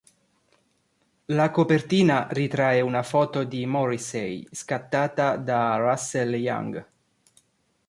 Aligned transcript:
La 1.39 1.43
copertina 1.57 2.15
ritrae 2.31 2.81
una 2.81 3.03
foto 3.03 3.43
di 3.43 3.67
Morrissey, 3.67 4.47
scattata 4.51 5.37
da 5.37 5.75
Russell 5.75 6.33
Young. 6.33 6.85